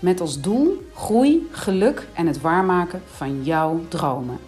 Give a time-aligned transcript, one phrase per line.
[0.00, 4.38] Met als doel groei, geluk en het waarmaken van jouw dromen.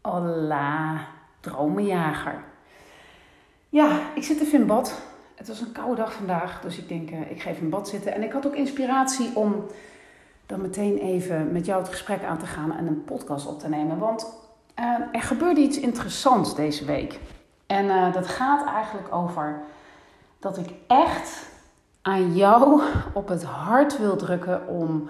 [0.00, 1.06] Hola,
[1.40, 2.44] dromenjager.
[3.68, 5.00] Ja, ik zit even in bad.
[5.34, 7.88] Het was een koude dag vandaag, dus ik denk uh, ik ga even in bad
[7.88, 8.14] zitten.
[8.14, 9.66] En ik had ook inspiratie om
[10.46, 13.68] dan meteen even met jou het gesprek aan te gaan en een podcast op te
[13.68, 13.98] nemen.
[13.98, 14.26] Want
[14.80, 17.18] uh, er gebeurde iets interessants deze week.
[17.66, 19.62] En uh, dat gaat eigenlijk over
[20.38, 21.49] dat ik echt
[22.02, 22.80] aan jou
[23.12, 25.08] op het hart wil drukken om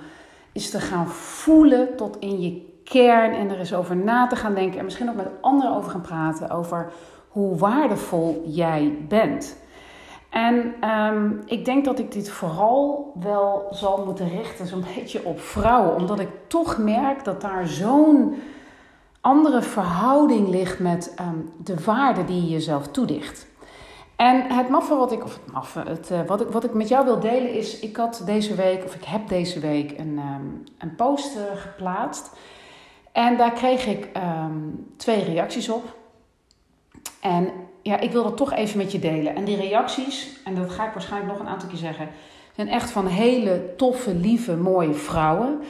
[0.53, 4.55] eens te gaan voelen tot in je kern en er eens over na te gaan
[4.55, 6.93] denken en misschien ook met anderen over gaan praten over
[7.29, 9.57] hoe waardevol jij bent.
[10.31, 15.41] En um, ik denk dat ik dit vooral wel zal moeten richten zo'n beetje op
[15.41, 18.35] vrouwen, omdat ik toch merk dat daar zo'n
[19.21, 23.50] andere verhouding ligt met um, de waarde die je jezelf toedicht.
[24.21, 26.89] En het maffe wat ik, of het maffe, het, uh, wat, ik, wat ik met
[26.89, 30.65] jou wil delen is, ik had deze week, of ik heb deze week een, um,
[30.79, 32.31] een post uh, geplaatst.
[33.13, 35.97] En daar kreeg ik um, twee reacties op.
[37.21, 37.51] En
[37.83, 39.35] ja, ik wil dat toch even met je delen.
[39.35, 42.09] En die reacties, en dat ga ik waarschijnlijk nog een aantal keer zeggen,
[42.55, 45.61] zijn echt van hele toffe, lieve, mooie vrouwen.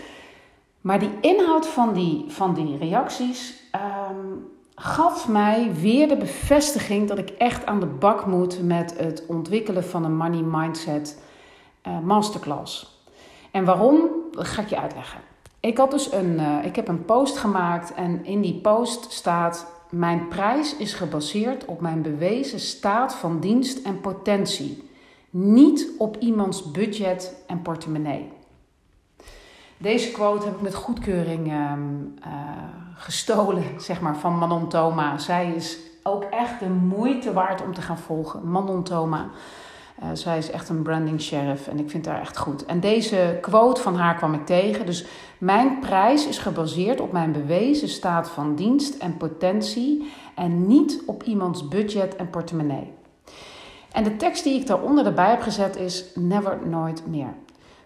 [0.81, 3.63] Maar die inhoud van die, van die reacties
[4.11, 4.49] um,
[4.83, 9.85] gaf mij weer de bevestiging dat ik echt aan de bak moet met het ontwikkelen
[9.85, 11.23] van een money mindset
[11.87, 12.99] uh, masterclass.
[13.51, 14.09] En waarom?
[14.31, 15.21] Dat ga ik je uitleggen.
[15.61, 19.67] Ik, had dus een, uh, ik heb een post gemaakt en in die post staat:
[19.91, 24.91] Mijn prijs is gebaseerd op mijn bewezen staat van dienst en potentie,
[25.31, 28.29] niet op iemands budget en portemonnee.
[29.81, 32.33] Deze quote heb ik met goedkeuring uh, uh,
[32.95, 35.19] gestolen, zeg maar, van Manon Thoma.
[35.19, 38.51] Zij is ook echt de moeite waard om te gaan volgen.
[38.51, 39.31] Manon Thoma.
[40.03, 42.65] Uh, zij is echt een branding sheriff en ik vind haar echt goed.
[42.65, 44.87] En deze quote van haar kwam ik tegen.
[44.87, 45.07] Dus
[45.39, 51.23] mijn prijs is gebaseerd op mijn bewezen staat van dienst en potentie en niet op
[51.23, 52.93] iemands budget en portemonnee.
[53.93, 57.35] En de tekst die ik daaronder erbij heb gezet is never nooit meer.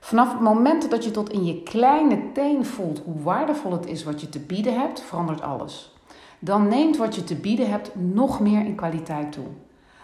[0.04, 4.04] Vanaf het moment dat je tot in je kleine teen voelt hoe waardevol het is
[4.04, 5.92] wat je te bieden hebt, verandert alles.
[6.38, 9.46] Dan neemt wat je te bieden hebt nog meer in kwaliteit toe.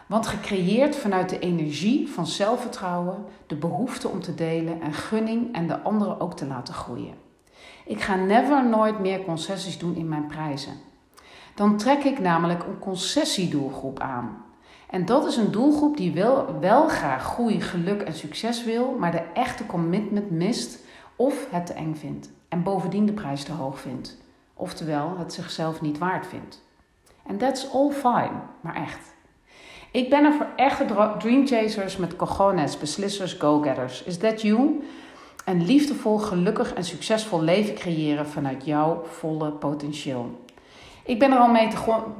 [0.06, 5.66] Want gecreëerd vanuit de energie van zelfvertrouwen, de behoefte om te delen en gunning en
[5.66, 7.14] de anderen ook te laten groeien.
[7.84, 10.74] Ik ga never nooit meer concessies doen in mijn prijzen.
[11.54, 14.44] Dan trek ik namelijk een concessiedoelgroep aan.
[14.90, 19.12] En dat is een doelgroep die wel, wel graag groei, geluk en succes wil, maar
[19.12, 20.84] de echte commitment mist
[21.16, 22.30] of het te eng vindt.
[22.48, 24.18] En bovendien de prijs te hoog vindt.
[24.54, 26.62] Oftewel, het zichzelf niet waard vindt.
[27.26, 29.14] En that's all fine, maar echt.
[29.92, 30.84] Ik ben er voor echte
[31.18, 34.02] dreamchasers met cojones, beslissers, go-getters.
[34.02, 34.82] Is that you?
[35.44, 40.38] Een liefdevol, gelukkig en succesvol leven creëren vanuit jouw volle potentieel.
[41.04, 41.68] Ik ben er al mee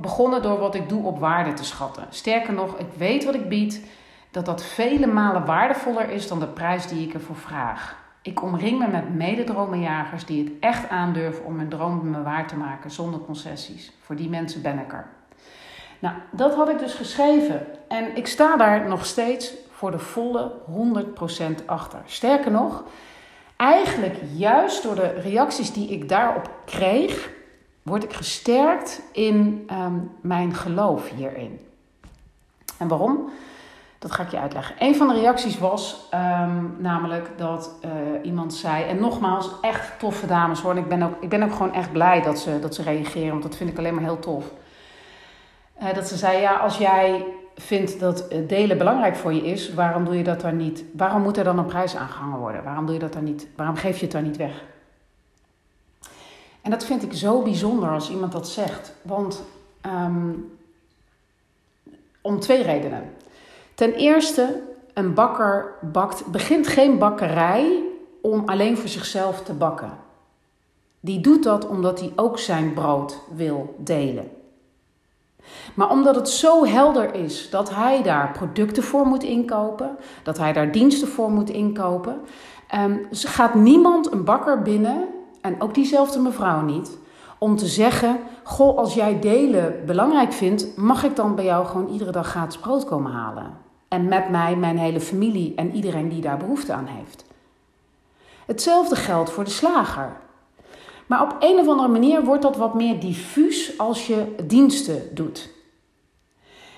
[0.00, 2.06] begonnen door wat ik doe op waarde te schatten.
[2.10, 3.86] Sterker nog, ik weet wat ik bied,
[4.30, 7.98] dat dat vele malen waardevoller is dan de prijs die ik ervoor vraag.
[8.22, 12.56] Ik omring me met mededromenjagers die het echt aandurven om hun droom me waar te
[12.56, 13.92] maken zonder concessies.
[14.00, 15.06] Voor die mensen ben ik er.
[15.98, 20.52] Nou, dat had ik dus geschreven en ik sta daar nog steeds voor de volle
[21.62, 22.00] 100% achter.
[22.04, 22.84] Sterker nog,
[23.56, 27.30] eigenlijk juist door de reacties die ik daarop kreeg,
[27.82, 31.60] word ik gesterkt in um, mijn geloof hierin.
[32.78, 33.30] En waarom?
[33.98, 34.74] Dat ga ik je uitleggen.
[34.78, 37.90] Een van de reacties was um, namelijk dat uh,
[38.22, 40.70] iemand zei, en nogmaals, echt toffe dames hoor.
[40.70, 43.30] En ik ben ook, ik ben ook gewoon echt blij dat ze, dat ze reageren,
[43.30, 44.44] want dat vind ik alleen maar heel tof.
[45.82, 47.24] Uh, dat ze zei, ja, als jij
[47.56, 50.84] vindt dat delen belangrijk voor je is, waarom doe je dat dan niet?
[50.92, 52.64] Waarom moet er dan een prijs aangehangen worden?
[52.64, 53.48] Waarom doe je dat dan niet?
[53.56, 54.64] Waarom geef je het dan niet weg?
[56.62, 58.92] En dat vind ik zo bijzonder als iemand dat zegt.
[59.02, 59.42] Want
[59.86, 60.58] um,
[62.20, 63.12] om twee redenen.
[63.74, 64.62] Ten eerste,
[64.94, 67.82] een bakker bakt, begint geen bakkerij
[68.22, 69.98] om alleen voor zichzelf te bakken.
[71.00, 74.30] Die doet dat omdat hij ook zijn brood wil delen.
[75.74, 80.52] Maar omdat het zo helder is dat hij daar producten voor moet inkopen, dat hij
[80.52, 82.20] daar diensten voor moet inkopen,
[82.74, 85.08] Um, gaat niemand een bakker binnen,
[85.40, 86.98] en ook diezelfde mevrouw niet,
[87.38, 91.88] om te zeggen: Goh, als jij delen belangrijk vindt, mag ik dan bij jou gewoon
[91.88, 93.56] iedere dag gratis brood komen halen?
[93.88, 97.24] En met mij, mijn hele familie en iedereen die daar behoefte aan heeft.
[98.46, 100.16] Hetzelfde geldt voor de slager.
[101.06, 105.50] Maar op een of andere manier wordt dat wat meer diffuus als je diensten doet.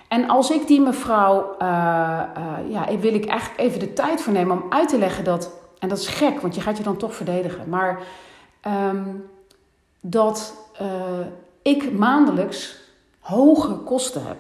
[0.09, 1.69] En als ik die mevrouw, uh,
[2.69, 5.89] ja, wil ik eigenlijk even de tijd voor nemen om uit te leggen dat, en
[5.89, 8.03] dat is gek, want je gaat je dan toch verdedigen, maar
[8.67, 9.31] um,
[10.01, 11.27] dat uh,
[11.63, 12.81] ik maandelijks
[13.21, 14.37] hoge kosten heb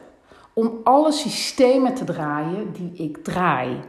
[0.52, 3.80] om alle systemen te draaien die ik draai.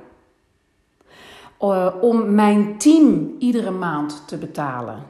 [2.02, 5.06] om mijn team iedere maand te betalen.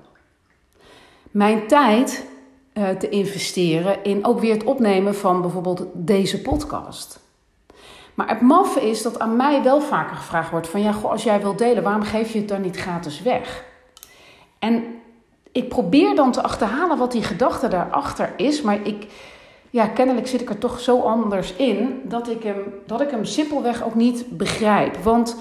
[1.31, 2.28] Mijn tijd
[2.74, 7.19] uh, te investeren in ook weer het opnemen van bijvoorbeeld deze podcast.
[8.14, 11.24] Maar het maffe is dat aan mij wel vaker gevraagd wordt van ja, goh, als
[11.24, 13.66] jij wilt delen, waarom geef je het dan niet gratis weg?
[14.60, 14.84] En
[15.54, 19.08] ik probeer dan te achterhalen wat die gedachte daarachter is, maar ik,
[19.70, 23.26] ja, kennelijk zit ik er toch zo anders in dat ik hem, dat ik hem
[23.26, 24.96] simpelweg ook niet begrijp.
[25.04, 25.36] Want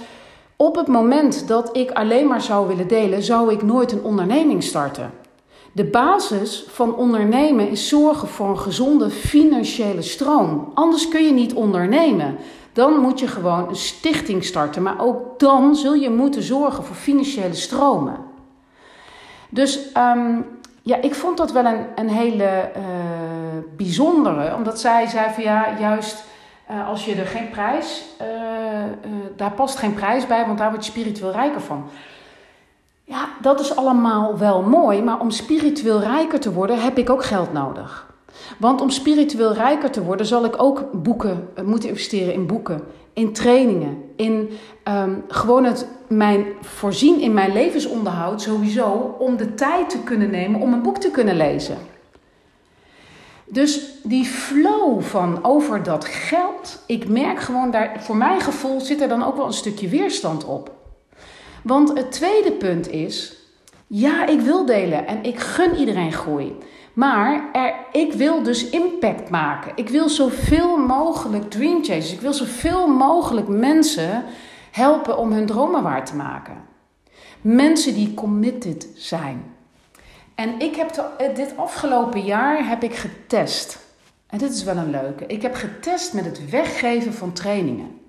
[0.57, 4.63] op het moment dat ik alleen maar zou willen delen, zou ik nooit een onderneming
[4.63, 5.11] starten.
[5.73, 10.71] De basis van ondernemen is zorgen voor een gezonde financiële stroom.
[10.75, 12.37] Anders kun je niet ondernemen.
[12.73, 14.83] Dan moet je gewoon een stichting starten.
[14.83, 18.32] Maar ook dan zul je moeten zorgen voor financiële stromen.
[19.53, 20.47] Dus um,
[20.83, 22.83] ja, ik vond dat wel een, een hele uh,
[23.77, 24.55] bijzondere.
[24.55, 26.25] Omdat zij zei van ja, juist
[26.71, 28.27] uh, als je er geen prijs, uh,
[29.37, 31.85] daar past geen prijs bij, want daar word je spiritueel rijker van.
[33.05, 37.25] Ja, dat is allemaal wel mooi, maar om spiritueel rijker te worden heb ik ook
[37.25, 38.11] geld nodig.
[38.59, 42.83] Want om spiritueel rijker te worden zal ik ook boeken, eh, moeten investeren in boeken,
[43.13, 44.51] in trainingen, in
[44.89, 50.61] um, gewoon het mijn voorzien in mijn levensonderhoud sowieso om de tijd te kunnen nemen
[50.61, 51.77] om een boek te kunnen lezen.
[53.45, 59.01] Dus die flow van over dat geld, ik merk gewoon daar, voor mijn gevoel zit
[59.01, 60.75] er dan ook wel een stukje weerstand op.
[61.63, 63.37] Want het tweede punt is,
[63.87, 66.57] ja, ik wil delen en ik gun iedereen groei.
[66.93, 69.73] Maar er, ik wil dus impact maken.
[69.75, 74.25] Ik wil zoveel mogelijk dream chasers, ik wil zoveel mogelijk mensen
[74.71, 76.57] helpen om hun dromen waar te maken.
[77.41, 79.45] Mensen die committed zijn.
[80.35, 83.79] En ik heb eh, dit afgelopen jaar heb ik getest.
[84.27, 85.27] En dit is wel een leuke.
[85.27, 88.01] Ik heb getest met het weggeven van trainingen.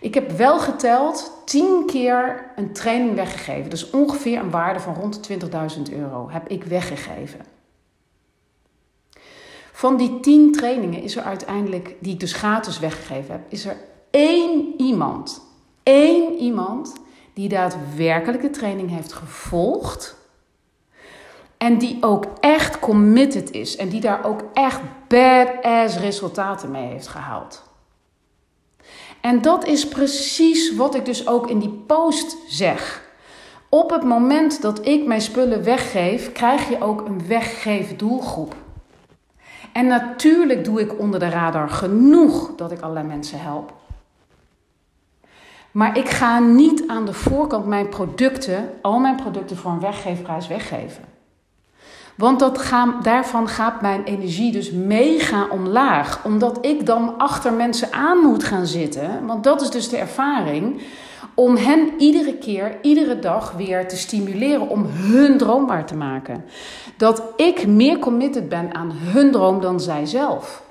[0.00, 3.70] Ik heb wel geteld 10 keer een training weggegeven.
[3.70, 5.38] Dus ongeveer een waarde van rond de
[5.86, 7.40] 20.000 euro heb ik weggegeven.
[9.72, 13.76] Van die 10 trainingen is er uiteindelijk, die ik dus gratis weggegeven heb, is er
[14.10, 15.40] één iemand,
[15.82, 16.92] één iemand
[17.34, 20.16] die daadwerkelijk de training heeft gevolgd.
[21.56, 23.76] En die ook echt committed is.
[23.76, 27.67] En die daar ook echt badass resultaten mee heeft gehaald.
[29.20, 33.06] En dat is precies wat ik dus ook in die post zeg.
[33.68, 38.54] Op het moment dat ik mijn spullen weggeef, krijg je ook een weggeven doelgroep.
[39.72, 43.72] En natuurlijk doe ik onder de radar genoeg dat ik allerlei mensen help.
[45.70, 50.48] Maar ik ga niet aan de voorkant mijn producten, al mijn producten voor een weggeefprijs
[50.48, 51.04] weggeven.
[52.18, 56.24] Want dat gaan, daarvan gaat mijn energie dus mega omlaag.
[56.24, 59.26] Omdat ik dan achter mensen aan moet gaan zitten.
[59.26, 60.82] Want dat is dus de ervaring.
[61.34, 66.44] Om hen iedere keer, iedere dag weer te stimuleren om hun droom waar te maken.
[66.96, 70.62] Dat ik meer committed ben aan hun droom dan zij zelf.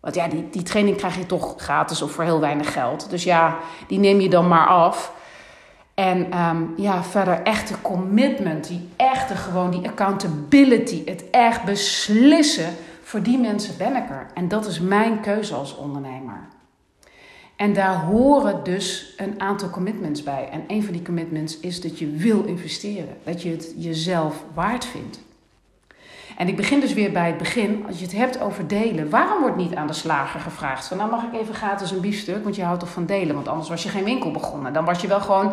[0.00, 3.10] Want ja, die, die training krijg je toch gratis of voor heel weinig geld.
[3.10, 3.56] Dus ja,
[3.88, 5.12] die neem je dan maar af.
[5.96, 12.74] En um, ja, verder echte commitment, die echte gewoon, die accountability, het echt beslissen.
[13.02, 14.26] Voor die mensen ben ik er.
[14.34, 16.48] En dat is mijn keuze als ondernemer.
[17.56, 20.48] En daar horen dus een aantal commitments bij.
[20.52, 23.16] En een van die commitments is dat je wil investeren.
[23.24, 25.20] Dat je het jezelf waard vindt.
[26.36, 27.84] En ik begin dus weer bij het begin.
[27.86, 29.10] Als je het hebt over delen.
[29.10, 30.86] Waarom wordt niet aan de slager gevraagd?
[30.86, 32.42] Van nou mag ik even gratis een biefstuk.
[32.42, 33.34] Want je houdt toch van delen.
[33.34, 34.72] Want anders was je geen winkel begonnen.
[34.72, 35.52] Dan was je wel gewoon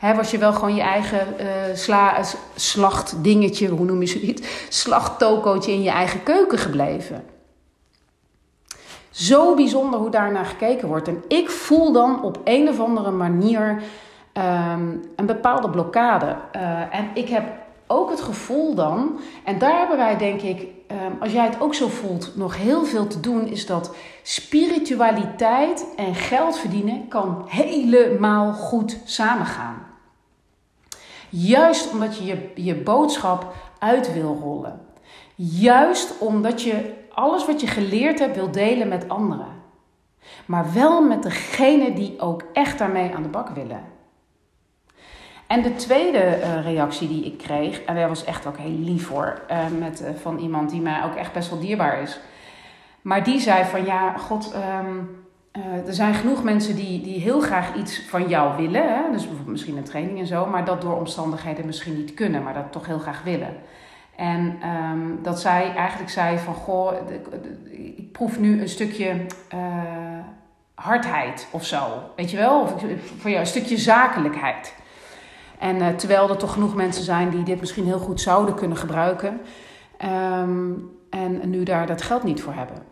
[0.00, 2.20] He, was je wel gewoon je eigen uh, sla,
[2.54, 4.66] slachtdingetje, hoe noem je ze niet?
[4.68, 7.24] Slachttokootje in je eigen keuken gebleven.
[9.10, 11.08] Zo bijzonder hoe daarnaar gekeken wordt.
[11.08, 13.82] En ik voel dan op een of andere manier
[14.32, 16.36] um, een bepaalde blokkade.
[16.56, 17.44] Uh, en ik heb
[17.86, 21.74] ook het gevoel dan, en daar hebben wij denk ik, um, als jij het ook
[21.74, 28.52] zo voelt, nog heel veel te doen, is dat spiritualiteit en geld verdienen kan helemaal
[28.52, 29.89] goed samengaan.
[31.30, 34.80] Juist omdat je je, je boodschap uit wil rollen.
[35.34, 39.58] Juist omdat je alles wat je geleerd hebt wil delen met anderen.
[40.46, 43.84] Maar wel met degene die ook echt daarmee aan de bak willen.
[45.46, 49.08] En de tweede uh, reactie die ik kreeg, en dat was echt ook heel lief
[49.08, 52.20] hoor, uh, met, uh, van iemand die mij ook echt best wel dierbaar is.
[53.02, 55.24] Maar die zei van ja, god, um,
[55.86, 58.82] er zijn genoeg mensen die, die heel graag iets van jou willen.
[58.82, 59.02] Hè?
[59.10, 62.54] Dus bijvoorbeeld misschien een training en zo, maar dat door omstandigheden misschien niet kunnen, maar
[62.54, 63.56] dat toch heel graag willen.
[64.16, 66.92] En um, dat zij eigenlijk zei van goh,
[67.96, 69.26] ik proef nu een stukje
[70.74, 71.78] hardheid of zo.
[72.16, 72.60] Weet je wel?
[72.60, 72.74] Of
[73.18, 74.74] voor jou een stukje zakelijkheid.
[75.58, 78.76] En uh, terwijl er toch genoeg mensen zijn die dit misschien heel goed zouden kunnen
[78.76, 79.40] gebruiken.
[80.04, 82.89] Um, en nu daar dat geld niet voor hebben.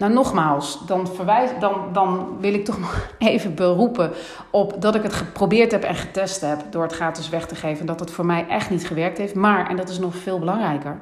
[0.00, 2.78] Nou, nogmaals, dan, verwijs, dan, dan wil ik toch
[3.18, 4.12] even beroepen
[4.50, 7.86] op dat ik het geprobeerd heb en getest heb door het gratis weg te geven.
[7.86, 9.34] Dat het voor mij echt niet gewerkt heeft.
[9.34, 10.98] Maar, en dat is nog veel belangrijker.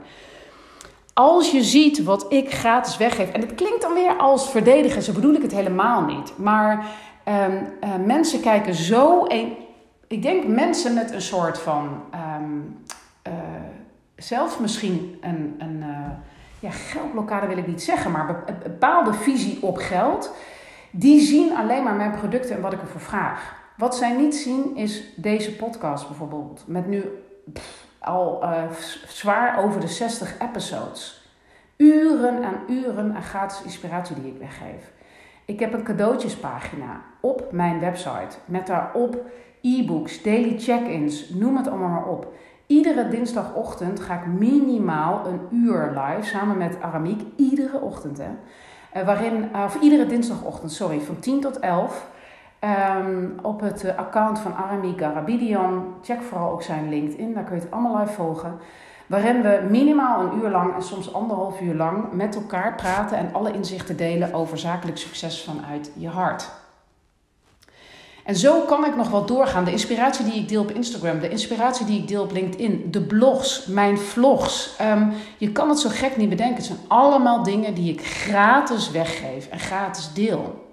[1.14, 5.12] Als je ziet wat ik gratis weggeef, en het klinkt dan weer als verdedigen, zo
[5.12, 6.33] bedoel ik het helemaal niet.
[6.37, 6.87] Maar
[7.25, 9.25] um, uh, mensen kijken zo.
[9.28, 9.57] Een,
[10.07, 12.02] ik denk mensen met een soort van.
[12.40, 12.83] Um,
[13.28, 13.33] uh,
[14.17, 15.55] zelf misschien een.
[15.59, 16.11] een uh,
[16.61, 20.35] ja, geldblokkade wil ik niet zeggen, maar een bepaalde visie op geld.
[20.91, 23.57] Die zien alleen maar mijn producten en wat ik ervoor vraag.
[23.77, 26.65] Wat zij niet zien is deze podcast bijvoorbeeld.
[26.67, 27.05] Met nu
[27.99, 28.62] al uh,
[29.07, 31.31] zwaar over de 60 episodes.
[31.77, 34.93] Uren en uren aan gratis inspiratie die ik weggeef.
[35.45, 39.21] Ik heb een cadeautjespagina op mijn website met daarop
[39.61, 42.33] e-books, daily check-ins, noem het allemaal maar op.
[42.69, 47.23] Iedere dinsdagochtend ga ik minimaal een uur live samen met Aramiek.
[47.37, 48.29] Iedere ochtend, hè.
[48.97, 52.07] Uh, waarin, uh, of iedere dinsdagochtend, sorry, van 10 tot 11.
[53.01, 55.95] Um, op het uh, account van Aramiek Garabidian.
[56.03, 58.59] Check vooral ook zijn LinkedIn, daar kun je het allemaal live volgen.
[59.07, 63.33] Waarin we minimaal een uur lang en soms anderhalf uur lang met elkaar praten en
[63.33, 66.51] alle inzichten delen over zakelijk succes vanuit je hart.
[68.29, 69.65] En zo kan ik nog wel doorgaan.
[69.65, 73.01] De inspiratie die ik deel op Instagram, de inspiratie die ik deel op LinkedIn, de
[73.01, 74.71] blogs, mijn vlogs.
[74.81, 76.57] Um, je kan het zo gek niet bedenken.
[76.57, 80.65] Het zijn allemaal dingen die ik gratis weggeef en gratis deel.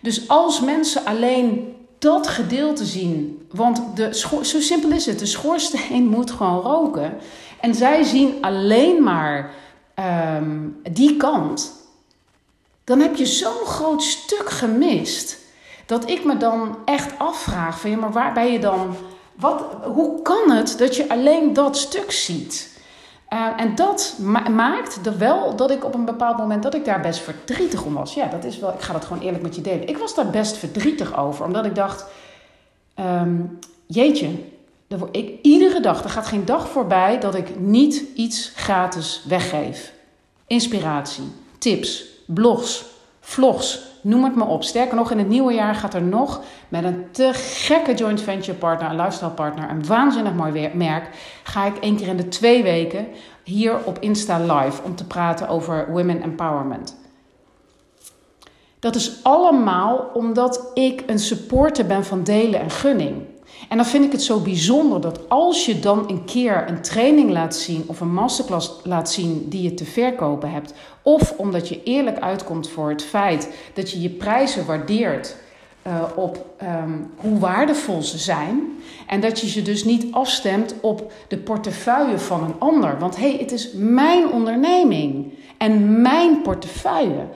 [0.00, 6.06] Dus als mensen alleen dat gedeelte zien, want de zo simpel is het, de schoorsteen
[6.16, 7.16] moet gewoon roken.
[7.60, 9.50] En zij zien alleen maar
[10.36, 11.72] um, die kant.
[12.84, 15.38] Dan heb je zo'n groot stuk gemist
[15.90, 18.96] dat ik me dan echt afvraag van ja, maar waar ben je dan?
[19.34, 22.80] Wat, hoe kan het dat je alleen dat stuk ziet?
[23.32, 26.84] Uh, en dat ma maakt er wel dat ik op een bepaald moment dat ik
[26.84, 28.14] daar best verdrietig om was.
[28.14, 28.72] Ja, dat is wel.
[28.72, 29.88] Ik ga dat gewoon eerlijk met je delen.
[29.88, 32.04] Ik was daar best verdrietig over, omdat ik dacht:
[33.00, 34.28] um, jeetje,
[35.10, 39.92] ik, iedere dag, er gaat geen dag voorbij dat ik niet iets gratis weggeef.
[40.46, 42.84] Inspiratie, tips, blogs,
[43.20, 44.62] vlogs, noem het maar op.
[44.62, 48.58] Sterker nog, in het nieuwe jaar gaat er nog met een te gekke joint venture
[48.58, 51.08] partner, een lifestyle partner, een waanzinnig mooi merk,
[51.42, 53.06] ga ik één keer in de twee weken
[53.44, 56.98] hier op Insta live om te praten over women empowerment.
[58.78, 63.22] Dat is allemaal omdat ik een supporter ben van delen en gunning.
[63.70, 67.30] En dan vind ik het zo bijzonder dat als je dan een keer een training
[67.30, 71.82] laat zien of een masterclass laat zien die je te verkopen hebt, of omdat je
[71.82, 75.36] eerlijk uitkomt voor het feit dat je je prijzen waardeert
[75.86, 78.60] uh, op um, hoe waardevol ze zijn.
[79.06, 82.98] En dat je ze dus niet afstemt op de portefeuille van een ander.
[82.98, 87.26] Want hé, hey, het is mijn onderneming en mijn portefeuille.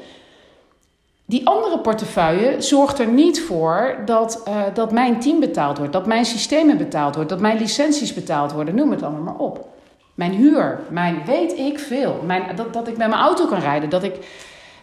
[1.27, 6.07] Die andere portefeuille zorgt er niet voor dat, uh, dat mijn team betaald wordt, dat
[6.07, 9.69] mijn systemen betaald worden, dat mijn licenties betaald worden, noem het allemaal maar op.
[10.15, 13.91] Mijn huur, mijn weet ik veel, mijn, dat, dat ik met mijn auto kan rijden,
[13.91, 14.15] dat ik.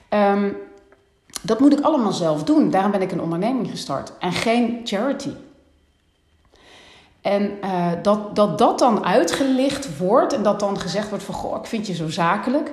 [0.09, 0.57] Um,
[1.41, 2.69] dat moet ik allemaal zelf doen.
[2.69, 5.31] Daarom ben ik een onderneming gestart en geen charity.
[7.21, 11.35] En uh, dat, dat dat dan uitgelicht wordt en dat dan gezegd wordt van...
[11.35, 12.71] goh, ik vind je zo zakelijk.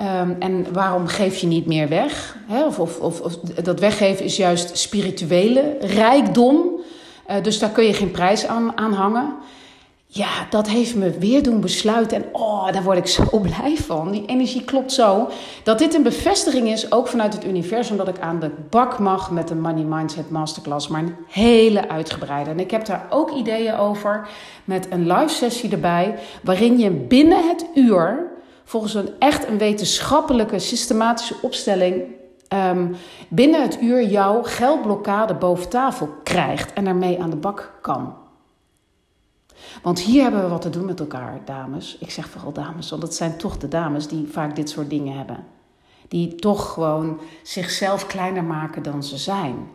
[0.00, 2.36] Um, en waarom geef je niet meer weg?
[2.48, 6.80] Of, of, of, dat weggeven is juist spirituele rijkdom.
[7.30, 9.34] Uh, dus daar kun je geen prijs aan, aan hangen.
[10.06, 12.16] Ja, dat heeft me weer doen besluiten.
[12.16, 14.10] En oh, daar word ik zo blij van.
[14.10, 15.28] Die energie klopt zo.
[15.62, 19.30] Dat dit een bevestiging is, ook vanuit het universum, dat ik aan de bak mag
[19.30, 20.88] met de Money Mindset Masterclass.
[20.88, 22.50] Maar een hele uitgebreide.
[22.50, 24.28] En ik heb daar ook ideeën over
[24.64, 26.14] met een live sessie erbij.
[26.42, 28.32] Waarin je binnen het uur
[28.64, 32.02] volgens een echt een wetenschappelijke, systematische opstelling
[32.48, 32.96] um,
[33.28, 38.14] binnen het uur jouw geldblokkade boven tafel krijgt en ermee aan de bak kan.
[39.82, 41.96] Want hier hebben we wat te doen met elkaar, dames.
[42.00, 45.16] Ik zeg vooral dames, want dat zijn toch de dames die vaak dit soort dingen
[45.16, 45.44] hebben.
[46.08, 49.68] Die toch gewoon zichzelf kleiner maken dan ze zijn.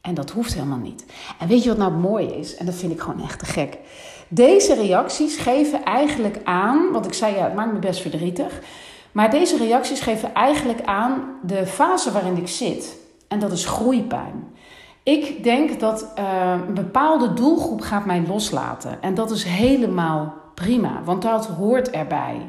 [0.00, 1.04] En dat hoeft helemaal niet.
[1.38, 2.56] En weet je wat nou mooi is?
[2.56, 3.78] En dat vind ik gewoon echt te gek.
[4.32, 8.60] Deze reacties geven eigenlijk aan, want ik zei ja, het maakt me best verdrietig.
[9.12, 12.96] Maar deze reacties geven eigenlijk aan de fase waarin ik zit.
[13.28, 14.48] En dat is groeipijn.
[15.02, 19.02] Ik denk dat uh, een bepaalde doelgroep gaat mij loslaten.
[19.02, 22.40] En dat is helemaal prima, want dat hoort erbij.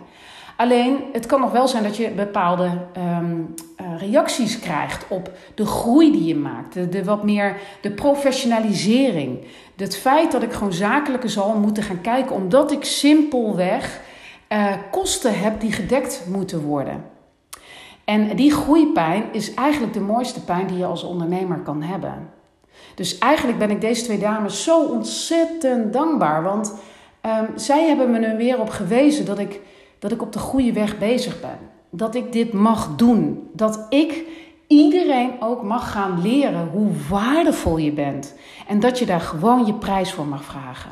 [0.62, 5.66] Alleen, het kan nog wel zijn dat je bepaalde um, uh, reacties krijgt op de
[5.66, 6.74] groei die je maakt.
[6.92, 9.40] De, wat meer de professionalisering.
[9.76, 14.02] Het feit dat ik gewoon zakelijke zal moeten gaan kijken, omdat ik simpelweg
[14.50, 17.04] uh, kosten heb die gedekt moeten worden.
[18.06, 22.30] En die groeipijn is eigenlijk de mooiste pijn die je als ondernemer kan hebben.
[22.96, 26.44] Dus eigenlijk ben ik deze twee dames zo ontzettend dankbaar.
[26.44, 26.74] Want
[27.26, 29.60] um, zij hebben me er weer op gewezen dat ik,
[30.02, 31.58] dat ik op de goede weg bezig ben.
[31.90, 33.50] Dat ik dit mag doen.
[33.54, 34.24] Dat ik
[34.68, 38.36] iedereen ook mag gaan leren hoe waardevol je bent.
[38.68, 40.92] En dat je daar gewoon je prijs voor mag vragen.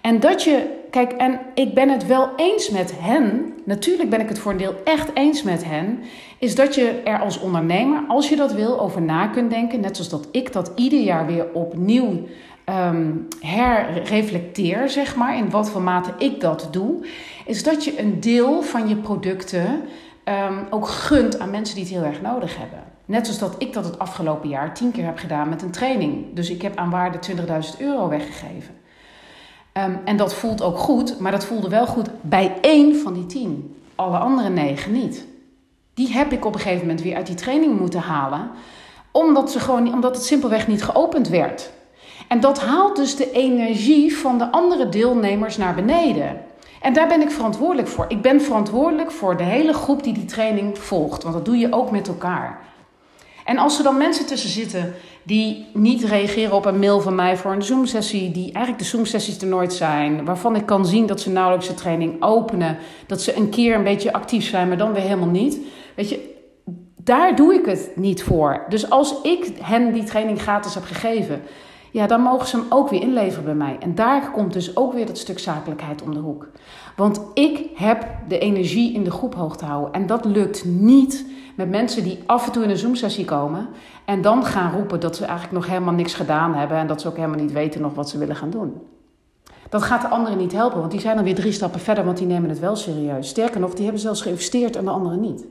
[0.00, 4.28] En dat je, kijk, en ik ben het wel eens met hen, natuurlijk ben ik
[4.28, 6.00] het voor een deel echt eens met hen,
[6.38, 9.80] is dat je er als ondernemer, als je dat wil, over na kunt denken.
[9.80, 12.26] Net zoals dat ik dat ieder jaar weer opnieuw
[12.68, 17.06] um, herreflecteer, zeg maar, in wat voor mate ik dat doe.
[17.44, 19.82] Is dat je een deel van je producten
[20.24, 22.82] um, ook gunt aan mensen die het heel erg nodig hebben.
[23.04, 26.34] Net zoals dat ik dat het afgelopen jaar tien keer heb gedaan met een training.
[26.34, 28.74] Dus ik heb aan waarde 20.000 euro weggegeven.
[29.72, 33.26] Um, en dat voelt ook goed, maar dat voelde wel goed bij één van die
[33.26, 33.76] tien.
[33.94, 35.26] Alle andere negen niet.
[35.94, 38.50] Die heb ik op een gegeven moment weer uit die training moeten halen,
[39.10, 41.70] omdat, ze gewoon, omdat het simpelweg niet geopend werd.
[42.28, 46.40] En dat haalt dus de energie van de andere deelnemers naar beneden.
[46.80, 48.04] En daar ben ik verantwoordelijk voor.
[48.08, 51.72] Ik ben verantwoordelijk voor de hele groep die die training volgt, want dat doe je
[51.72, 52.58] ook met elkaar.
[53.44, 57.36] En als er dan mensen tussen zitten die niet reageren op een mail van mij
[57.36, 61.20] voor een Zoom-sessie, die eigenlijk de Zoom-sessies er nooit zijn, waarvan ik kan zien dat
[61.20, 64.92] ze nauwelijks de training openen, dat ze een keer een beetje actief zijn, maar dan
[64.92, 65.58] weer helemaal niet.
[65.94, 66.34] Weet je,
[67.02, 68.64] daar doe ik het niet voor.
[68.68, 71.42] Dus als ik hen die training gratis heb gegeven,
[71.96, 73.76] ja, dan mogen ze hem ook weer inleveren bij mij.
[73.80, 76.48] En daar komt dus ook weer dat stuk zakelijkheid om de hoek.
[76.96, 79.92] Want ik heb de energie in de groep hoog te houden.
[79.92, 83.68] En dat lukt niet met mensen die af en toe in een Zoom-sessie komen
[84.04, 87.08] en dan gaan roepen dat ze eigenlijk nog helemaal niks gedaan hebben en dat ze
[87.08, 88.72] ook helemaal niet weten nog wat ze willen gaan doen.
[89.68, 92.18] Dat gaat de anderen niet helpen, want die zijn dan weer drie stappen verder, want
[92.18, 93.28] die nemen het wel serieus.
[93.28, 95.46] Sterker nog, die hebben zelfs geïnvesteerd en de anderen niet.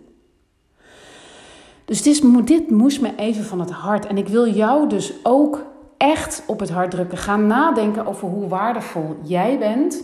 [1.86, 4.06] Dus dit, dit moest me even van het hart.
[4.06, 7.18] En ik wil jou dus ook echt op het hart drukken.
[7.18, 10.04] Ga nadenken over hoe waardevol jij bent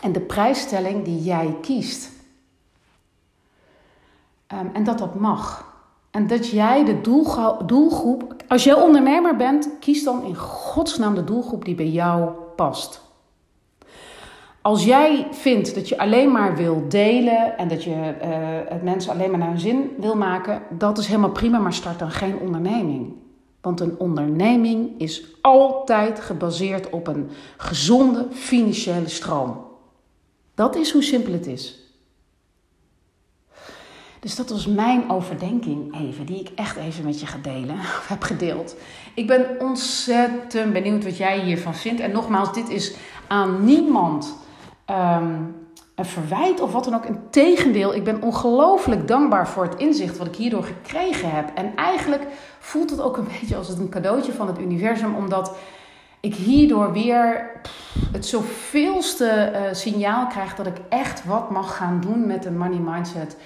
[0.00, 2.10] en de prijsstelling die jij kiest.
[4.52, 5.66] Um, en dat dat mag.
[6.10, 7.00] En dat jij de
[7.66, 13.06] doelgroep, als jij ondernemer bent, kies dan in godsnaam de doelgroep die bij jou past.
[14.62, 19.12] Als jij vindt dat je alleen maar wil delen en dat je uh, het mensen
[19.12, 22.38] alleen maar naar hun zin wil maken, dat is helemaal prima, maar start dan geen
[22.38, 23.12] onderneming.
[23.60, 29.66] Want een onderneming is altijd gebaseerd op een gezonde financiële stroom.
[30.54, 31.88] Dat is hoe simpel het is.
[34.20, 38.06] Dus dat was mijn overdenking even, die ik echt even met je ga delen, of
[38.08, 38.76] heb gedeeld.
[39.14, 42.00] Ik ben ontzettend benieuwd wat jij hiervan vindt.
[42.00, 42.94] En nogmaals, dit is
[43.26, 44.36] aan niemand
[44.90, 45.54] um,
[45.98, 47.04] een verwijt of wat dan ook.
[47.04, 51.50] Integendeel, ik ben ongelooflijk dankbaar voor het inzicht wat ik hierdoor gekregen heb.
[51.54, 52.22] En eigenlijk
[52.58, 55.56] voelt het ook een beetje als een cadeautje van het universum, omdat
[56.20, 57.50] ik hierdoor weer
[58.12, 62.78] het zoveelste uh, signaal krijg dat ik echt wat mag gaan doen met een money
[62.78, 63.36] mindset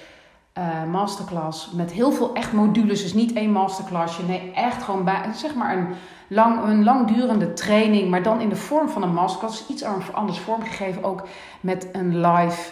[0.57, 3.01] uh, masterclass met heel veel echt modules.
[3.01, 4.23] Dus niet één masterclassje.
[4.23, 5.87] Nee, echt gewoon bij, zeg maar een,
[6.33, 8.09] lang, een langdurende training.
[8.09, 9.67] Maar dan in de vorm van een masterclass.
[9.67, 11.03] Iets anders vormgegeven.
[11.03, 11.27] Ook
[11.61, 12.71] met een live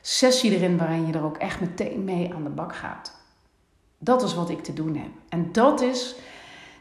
[0.00, 3.18] sessie erin waarin je er ook echt meteen mee aan de bak gaat.
[3.98, 5.10] Dat is wat ik te doen heb.
[5.28, 6.14] En dat is,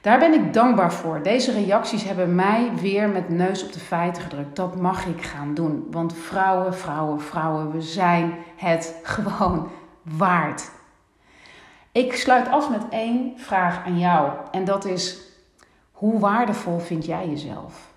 [0.01, 1.23] daar ben ik dankbaar voor.
[1.23, 4.55] Deze reacties hebben mij weer met neus op de feiten gedrukt.
[4.55, 5.87] Dat mag ik gaan doen.
[5.91, 9.69] Want vrouwen, vrouwen, vrouwen, we zijn het gewoon
[10.01, 10.71] waard?
[11.91, 14.31] Ik sluit af met één vraag aan jou.
[14.51, 15.28] En dat is:
[15.99, 17.91] hoe waardevol vind jij jezelf?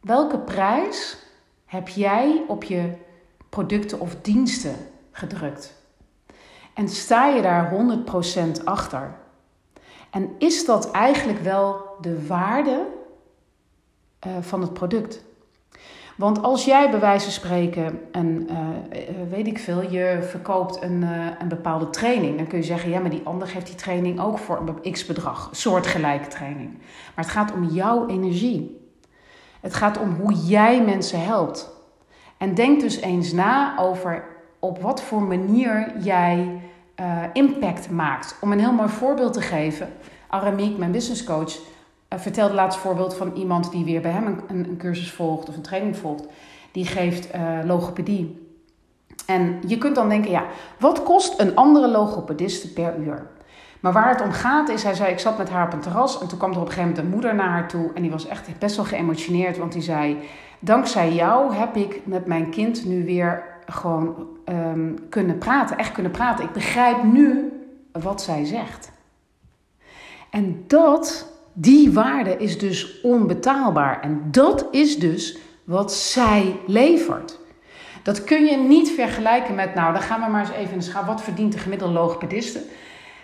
[0.00, 1.16] Welke prijs
[1.64, 2.92] heb jij op je
[3.48, 4.76] producten of diensten
[5.10, 5.74] gedrukt?
[6.74, 7.72] En sta je daar
[8.60, 9.14] 100% achter?
[10.10, 12.86] En is dat eigenlijk wel de waarde
[14.26, 15.24] uh, van het product?
[16.22, 18.58] Want als jij bij wijze van spreken een, uh,
[19.30, 23.00] weet ik veel, je verkoopt een, uh, een bepaalde training, dan kun je zeggen, ja,
[23.00, 26.70] maar die ander geeft die training ook voor een x bedrag, soortgelijke training.
[27.14, 28.90] Maar het gaat om jouw energie.
[29.60, 31.70] Het gaat om hoe jij mensen helpt.
[32.36, 34.24] En denk dus eens na over
[34.58, 36.60] op wat voor manier jij
[37.32, 38.36] impact maakt.
[38.40, 39.92] Om een heel mooi voorbeeld te geven,
[40.28, 41.58] Aramiek, mijn business coach,
[42.18, 45.62] vertelde laatst voorbeeld van iemand die weer bij hem een, een, cursus volgt of een
[45.62, 46.26] training volgt.
[46.72, 48.50] Die geeft uh, logopedie.
[49.26, 50.44] En je kunt dan denken, ja,
[50.78, 53.26] wat kost een andere logopediste per uur?
[53.80, 56.20] Maar waar het om gaat is, hij zei, ik zat met haar op een terras
[56.20, 58.10] en toen kwam er op een gegeven moment een moeder naar haar toe en die
[58.10, 60.18] was echt best wel geëmotioneerd, want die zei,
[60.58, 66.12] dankzij jou heb ik met mijn kind nu weer gewoon um, kunnen praten, echt kunnen
[66.12, 66.44] praten.
[66.44, 67.52] Ik begrijp nu
[67.92, 68.92] wat zij zegt.
[70.30, 74.00] En dat die waarde is dus onbetaalbaar.
[74.00, 77.38] En dat is dus wat zij levert.
[78.02, 81.04] Dat kun je niet vergelijken met, nou, dan gaan we maar eens even in de.
[81.06, 82.60] Wat verdient de gemiddelde logopediste?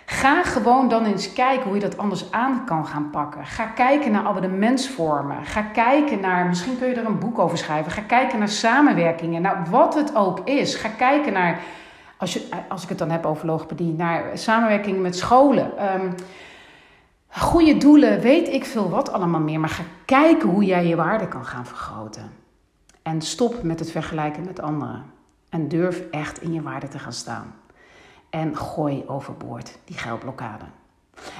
[0.05, 3.45] Ga gewoon dan eens kijken hoe je dat anders aan kan gaan pakken.
[3.45, 5.45] Ga kijken naar abonnementsvormen.
[5.45, 7.91] Ga kijken naar, misschien kun je er een boek over schrijven.
[7.91, 9.41] Ga kijken naar samenwerkingen.
[9.41, 10.75] Nou, wat het ook is.
[10.75, 11.59] Ga kijken naar,
[12.17, 15.71] als, je, als ik het dan heb over logopedie, naar samenwerkingen met scholen.
[15.93, 16.15] Um,
[17.29, 19.59] goede doelen, weet ik veel wat allemaal meer.
[19.59, 22.31] Maar ga kijken hoe jij je waarde kan gaan vergroten.
[23.01, 25.03] En stop met het vergelijken met anderen.
[25.49, 27.55] En durf echt in je waarde te gaan staan.
[28.29, 30.65] En gooi overboord die geldblokkade.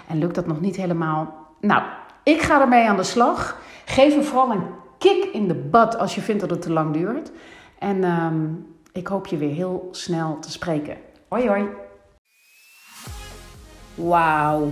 [0.08, 1.48] En lukt dat nog niet helemaal?
[1.62, 1.84] Nou,
[2.24, 3.58] ik ga ermee aan de slag.
[3.86, 4.64] Geef me vooral een
[4.98, 7.32] kick in de butt als je vindt dat het te lang duurt.
[7.80, 10.98] En um, ik hoop je weer heel snel te spreken.
[11.28, 11.68] Hoi hoi.
[13.96, 14.72] Wauw.